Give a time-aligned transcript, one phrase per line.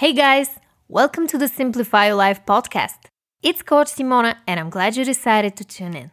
[0.00, 0.58] Hey guys,
[0.88, 3.10] welcome to the Simplify Your Life podcast.
[3.42, 6.10] It's Coach Simona, and I'm glad you decided to tune in.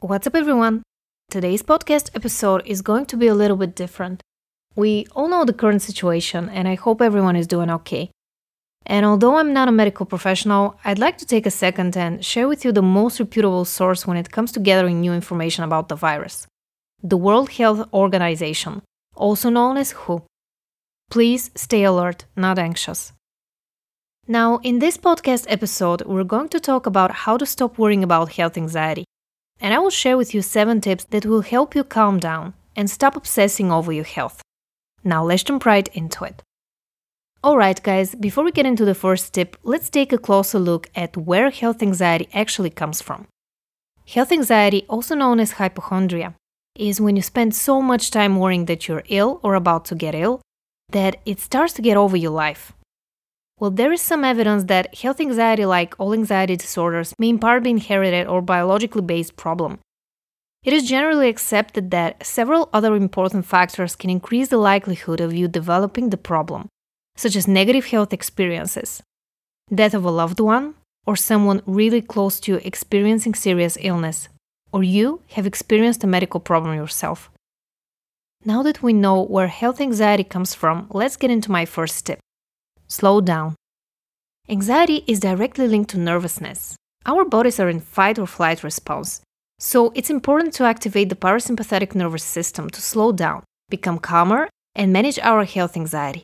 [0.00, 0.82] What's up, everyone?
[1.30, 4.24] Today's podcast episode is going to be a little bit different.
[4.74, 8.10] We all know the current situation, and I hope everyone is doing okay.
[8.86, 12.48] And although I'm not a medical professional, I'd like to take a second and share
[12.48, 15.96] with you the most reputable source when it comes to gathering new information about the
[15.96, 16.46] virus
[17.02, 18.82] the World Health Organization,
[19.16, 20.22] also known as WHO.
[21.10, 23.12] Please stay alert, not anxious.
[24.28, 28.32] Now, in this podcast episode, we're going to talk about how to stop worrying about
[28.32, 29.04] health anxiety.
[29.60, 32.88] And I will share with you seven tips that will help you calm down and
[32.88, 34.40] stop obsessing over your health.
[35.02, 36.42] Now, let's jump right into it.
[37.42, 41.16] Alright, guys, before we get into the first tip, let's take a closer look at
[41.16, 43.28] where health anxiety actually comes from.
[44.06, 46.34] Health anxiety, also known as hypochondria,
[46.76, 50.14] is when you spend so much time worrying that you're ill or about to get
[50.14, 50.42] ill
[50.90, 52.74] that it starts to get over your life.
[53.58, 57.62] Well, there is some evidence that health anxiety, like all anxiety disorders, may in part
[57.62, 59.78] be inherited or biologically based problem.
[60.62, 65.48] It is generally accepted that several other important factors can increase the likelihood of you
[65.48, 66.68] developing the problem,
[67.20, 69.02] such as negative health experiences,
[69.72, 70.74] death of a loved one,
[71.06, 74.28] or someone really close to you experiencing serious illness,
[74.72, 77.30] or you have experienced a medical problem yourself.
[78.42, 82.20] Now that we know where health anxiety comes from, let's get into my first tip
[82.88, 83.54] slow down.
[84.48, 86.74] Anxiety is directly linked to nervousness.
[87.06, 89.20] Our bodies are in fight or flight response,
[89.58, 94.92] so it's important to activate the parasympathetic nervous system to slow down, become calmer, and
[94.92, 96.22] manage our health anxiety.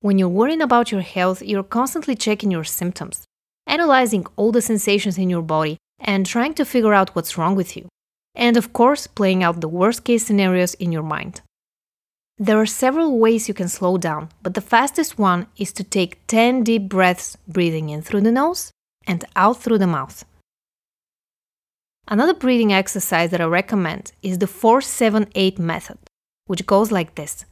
[0.00, 3.24] When you're worrying about your health, you're constantly checking your symptoms,
[3.66, 7.76] analyzing all the sensations in your body, and trying to figure out what's wrong with
[7.76, 7.88] you.
[8.36, 11.40] And of course, playing out the worst case scenarios in your mind.
[12.38, 16.24] There are several ways you can slow down, but the fastest one is to take
[16.28, 18.70] 10 deep breaths, breathing in through the nose
[19.04, 20.24] and out through the mouth.
[22.06, 25.98] Another breathing exercise that I recommend is the 478 method,
[26.46, 27.44] which goes like this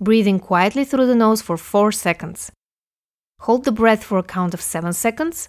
[0.00, 2.50] breathing quietly through the nose for 4 seconds.
[3.40, 5.48] Hold the breath for a count of 7 seconds,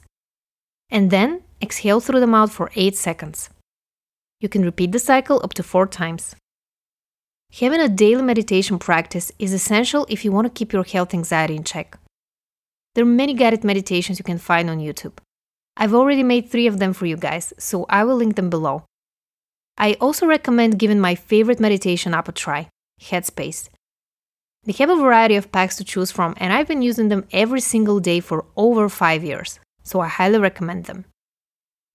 [0.89, 3.49] and then exhale through the mouth for 8 seconds.
[4.39, 6.35] You can repeat the cycle up to 4 times.
[7.59, 11.55] Having a daily meditation practice is essential if you want to keep your health anxiety
[11.55, 11.97] in check.
[12.95, 15.17] There are many guided meditations you can find on YouTube.
[15.77, 18.85] I've already made three of them for you guys, so I will link them below.
[19.77, 22.69] I also recommend giving my favorite meditation app a try,
[23.01, 23.69] Headspace.
[24.65, 27.59] They have a variety of packs to choose from, and I've been using them every
[27.59, 31.03] single day for over 5 years, so I highly recommend them.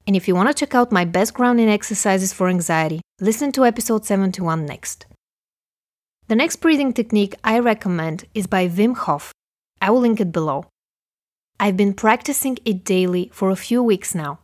[0.07, 3.65] And if you want to check out my best grounding exercises for anxiety, listen to
[3.65, 5.07] episode 71 next.
[6.29, 9.33] The next breathing technique I recommend is by Wim Hof.
[9.81, 10.67] I will link it below.
[11.59, 14.41] I've been practicing it daily for a few weeks now,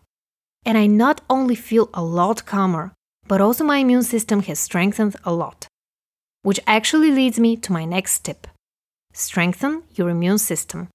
[0.64, 2.94] and I not only feel a lot calmer,
[3.28, 5.66] but also my immune system has strengthened a lot
[6.44, 8.46] which actually leads me to my next tip
[9.14, 10.88] strengthen your immune system.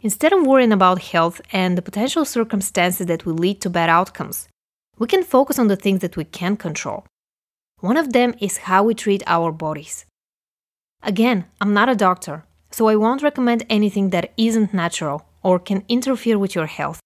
[0.00, 4.48] Instead of worrying about health and the potential circumstances that will lead to bad outcomes,
[4.98, 7.06] we can focus on the things that we can control.
[7.78, 10.04] One of them is how we treat our bodies.
[11.02, 15.84] Again, I'm not a doctor, so I won't recommend anything that isn't natural or can
[15.88, 17.00] interfere with your health.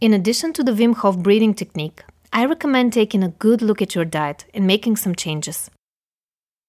[0.00, 3.94] In addition to the Wim Hof breathing technique, I recommend taking a good look at
[3.94, 5.70] your diet and making some changes.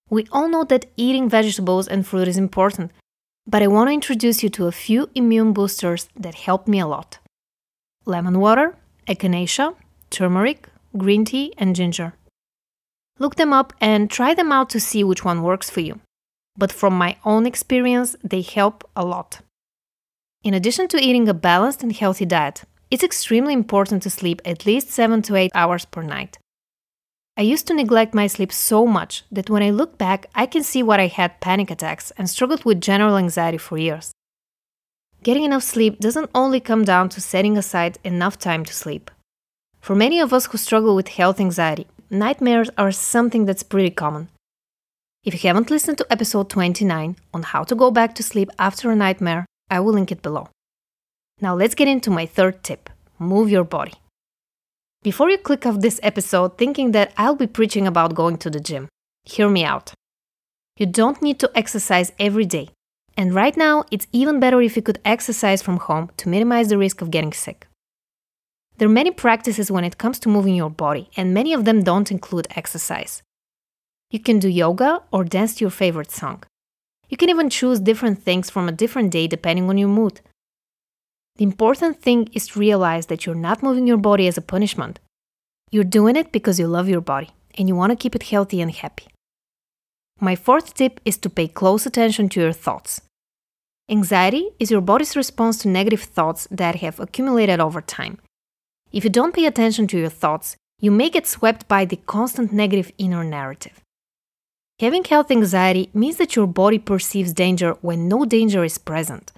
[0.10, 2.92] We all know that eating vegetables and fruit is important,
[3.48, 6.88] but I want to introduce you to a few immune boosters that help me a
[6.88, 7.20] lot
[8.06, 8.76] lemon water,
[9.08, 9.76] echinacea,
[10.12, 12.14] turmeric, green tea, and ginger.
[13.18, 16.00] Look them up and try them out to see which one works for you.
[16.56, 19.40] But from my own experience, they help a lot.
[20.44, 24.66] In addition to eating a balanced and healthy diet, it's extremely important to sleep at
[24.66, 26.38] least 7 to 8 hours per night.
[27.38, 30.64] I used to neglect my sleep so much that when I look back, I can
[30.64, 34.14] see what I had panic attacks and struggled with general anxiety for years.
[35.22, 39.12] Getting enough sleep doesn't only come down to setting aside enough time to sleep.
[39.82, 44.30] For many of us who struggle with health anxiety, nightmares are something that's pretty common.
[45.26, 48.92] If you haven't listened to episode 29 on how to go back to sleep after
[48.92, 50.48] a nightmare, I will link it below.
[51.42, 52.90] Now let's get into my third tip
[53.20, 53.94] move your body.
[55.06, 58.60] Before you click off this episode thinking that I'll be preaching about going to the
[58.60, 58.90] gym,
[59.24, 59.94] hear me out.
[60.78, 62.70] You don't need to exercise every day.
[63.16, 66.80] And right now, it's even better if you could exercise from home to minimize the
[66.80, 67.68] risk of getting sick.
[68.80, 71.84] There are many practices when it comes to moving your body, and many of them
[71.84, 73.22] don't include exercise.
[74.10, 76.42] You can do yoga or dance to your favorite song.
[77.10, 80.22] You can even choose different things from a different day depending on your mood.
[81.38, 85.00] The important thing is to realize that you're not moving your body as a punishment.
[85.70, 88.62] You're doing it because you love your body and you want to keep it healthy
[88.62, 89.08] and happy.
[90.22, 93.02] My fourth tip is to pay close attention to your thoughts.
[93.90, 98.18] Anxiety is your body's response to negative thoughts that have accumulated over time.
[98.94, 102.54] If you don't pay attention to your thoughts, you may get swept by the constant
[102.54, 103.82] negative inner narrative.
[104.80, 109.34] Having health anxiety means that your body perceives danger when no danger is present.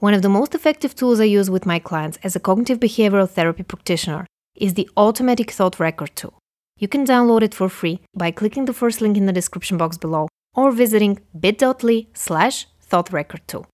[0.00, 3.28] One of the most effective tools I use with my clients as a cognitive behavioral
[3.28, 6.38] therapy practitioner is the Automatic Thought Record tool.
[6.78, 9.98] You can download it for free by clicking the first link in the description box
[9.98, 13.64] below or visiting bit.ly slash thoughtrecord2.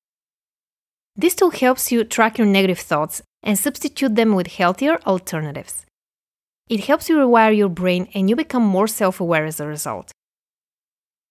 [1.15, 5.85] This tool helps you track your negative thoughts and substitute them with healthier alternatives.
[6.71, 10.11] It helps you rewire your brain and you become more self aware as a result.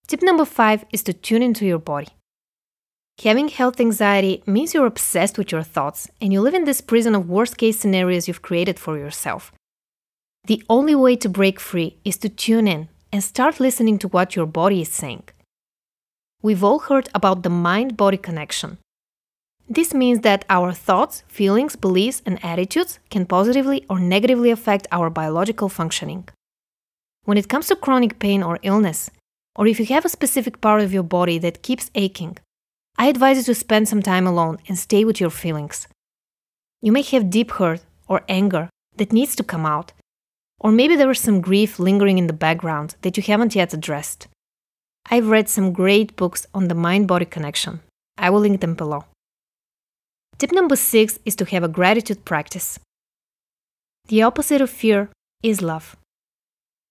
[0.05, 2.09] Tip number five is to tune into your body.
[3.21, 7.15] Having health anxiety means you're obsessed with your thoughts and you live in this prison
[7.15, 9.51] of worst case scenarios you've created for yourself.
[10.45, 14.35] The only way to break free is to tune in and start listening to what
[14.35, 15.23] your body is saying.
[16.41, 18.77] We've all heard about the mind body connection.
[19.69, 25.09] This means that our thoughts, feelings, beliefs, and attitudes can positively or negatively affect our
[25.09, 26.27] biological functioning.
[27.23, 29.09] When it comes to chronic pain or illness,
[29.55, 32.37] or if you have a specific part of your body that keeps aching,
[32.97, 35.87] I advise you to spend some time alone and stay with your feelings.
[36.81, 39.93] You may have deep hurt or anger that needs to come out,
[40.59, 44.27] or maybe there is some grief lingering in the background that you haven't yet addressed.
[45.09, 47.81] I've read some great books on the mind body connection.
[48.17, 49.05] I will link them below.
[50.37, 52.79] Tip number six is to have a gratitude practice.
[54.07, 55.09] The opposite of fear
[55.41, 55.95] is love.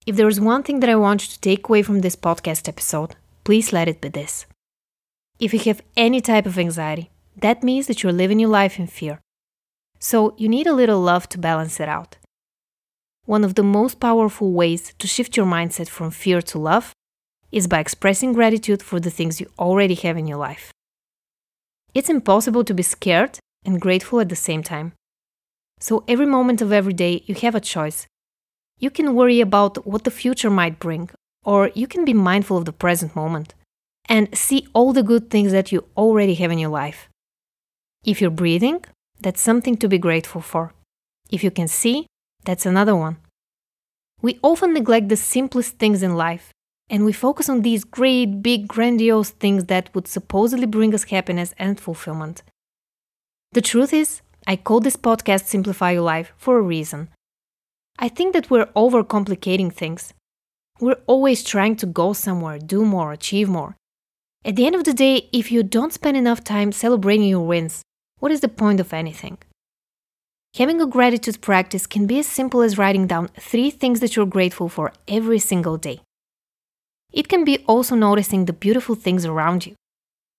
[0.07, 2.69] If there is one thing that I want you to take away from this podcast
[2.69, 3.15] episode,
[3.45, 4.47] please let it be this.
[5.43, 8.87] If you have any type of anxiety, that means that you're living your life in
[8.87, 9.19] fear.
[9.99, 12.17] So you need a little love to balance it out.
[13.25, 16.93] One of the most powerful ways to shift your mindset from fear to love
[17.51, 20.71] is by expressing gratitude for the things you already have in your life.
[21.93, 24.93] It's impossible to be scared and grateful at the same time.
[25.81, 28.07] So every moment of every day, you have a choice
[28.79, 31.11] you can worry about what the future might bring,
[31.45, 33.55] or you can be mindful of the present moment
[34.13, 37.09] and see all the good things that you already have in your life.
[38.05, 38.85] If you're breathing,
[39.19, 40.75] that's something to be grateful for.
[41.31, 42.07] If you can see,
[42.45, 43.17] that's another one.
[44.21, 46.53] We often neglect the simplest things in life,
[46.91, 51.55] and we focus on these great, big, grandiose things that would supposedly bring us happiness
[51.59, 52.43] and fulfillment.
[53.53, 57.09] The truth is, I call this podcast Simplify Your Life for a reason.
[57.99, 60.13] I think that we're overcomplicating things.
[60.81, 63.77] We're always trying to go somewhere, do more, achieve more.
[64.45, 67.83] At the end of the day, if you don't spend enough time celebrating your wins,
[68.19, 69.39] what is the point of anything?
[70.57, 74.27] Having a gratitude practice can be as simple as writing down three things that you're
[74.27, 76.01] grateful for every single day.
[77.13, 79.77] It can be also noticing the beautiful things around you.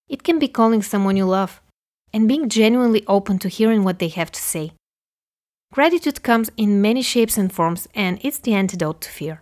[0.09, 1.61] It can be calling someone you love
[2.11, 4.73] and being genuinely open to hearing what they have to say.
[5.71, 9.41] Gratitude comes in many shapes and forms, and it's the antidote to fear.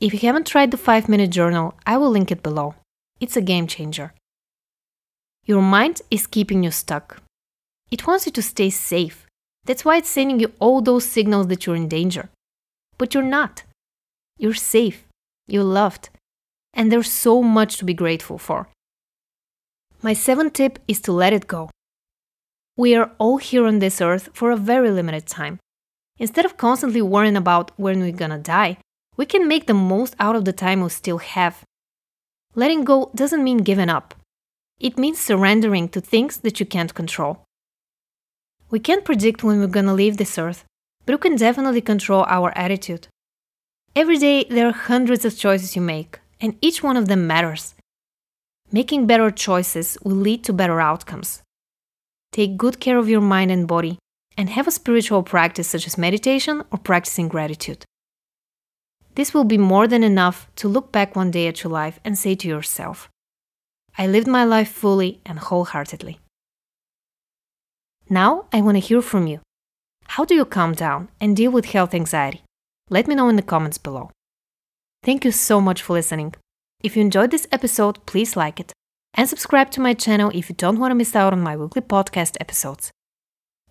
[0.00, 2.74] If you haven't tried the 5 minute journal, I will link it below.
[3.22, 4.14] It's a game changer.
[5.44, 7.22] Your mind is keeping you stuck.
[7.88, 9.28] It wants you to stay safe.
[9.64, 12.30] That's why it's sending you all those signals that you're in danger.
[12.98, 13.62] But you're not.
[14.38, 15.06] You're safe.
[15.46, 16.10] You're loved.
[16.74, 18.66] And there's so much to be grateful for.
[20.02, 21.70] My seventh tip is to let it go.
[22.76, 25.60] We are all here on this earth for a very limited time.
[26.18, 28.78] Instead of constantly worrying about when we're gonna die,
[29.16, 31.62] we can make the most out of the time we still have.
[32.54, 34.14] Letting go doesn't mean giving up.
[34.78, 37.44] It means surrendering to things that you can't control.
[38.70, 40.64] We can't predict when we're gonna leave this earth,
[41.06, 43.08] but we can definitely control our attitude.
[43.96, 47.74] Every day, there are hundreds of choices you make, and each one of them matters.
[48.70, 51.42] Making better choices will lead to better outcomes.
[52.32, 53.98] Take good care of your mind and body,
[54.36, 57.84] and have a spiritual practice such as meditation or practicing gratitude.
[59.14, 62.16] This will be more than enough to look back one day at your life and
[62.16, 63.08] say to yourself,
[63.98, 66.18] I lived my life fully and wholeheartedly.
[68.08, 69.40] Now I want to hear from you.
[70.04, 72.42] How do you calm down and deal with health anxiety?
[72.88, 74.10] Let me know in the comments below.
[75.02, 76.34] Thank you so much for listening.
[76.82, 78.72] If you enjoyed this episode, please like it
[79.14, 81.82] and subscribe to my channel if you don't want to miss out on my weekly
[81.82, 82.90] podcast episodes.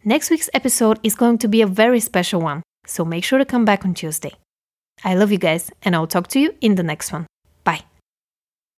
[0.04, 3.46] Next week's episode is going to be a very special one, so make sure to
[3.46, 4.34] come back on Tuesday.
[5.04, 7.26] I love you guys, and I'll talk to you in the next one.